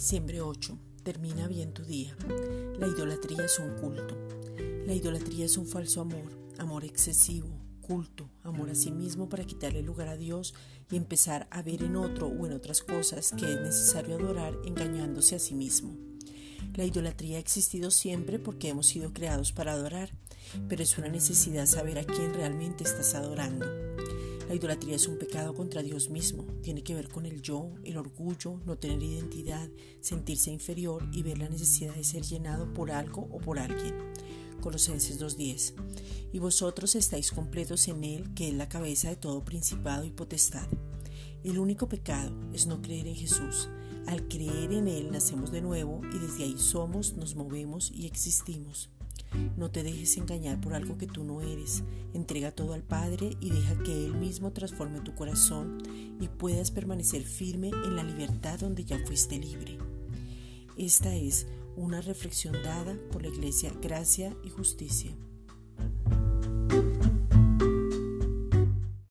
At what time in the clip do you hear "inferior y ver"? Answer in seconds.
30.50-31.38